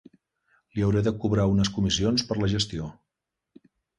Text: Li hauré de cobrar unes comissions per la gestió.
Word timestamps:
Li 0.77 0.85
hauré 0.85 1.03
de 1.07 1.13
cobrar 1.25 1.45
unes 1.51 1.69
comissions 1.77 2.25
per 2.31 2.39
la 2.41 2.51
gestió. 2.57 2.89